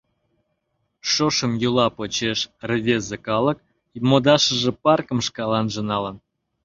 Шошым 1.11 1.51
йӱла 1.61 1.87
почеш 1.97 2.39
рвезе 2.69 3.17
калык 3.27 3.57
модашыже 4.07 4.71
паркым 4.83 5.19
шкаланже 5.27 5.81
налын. 5.91 6.15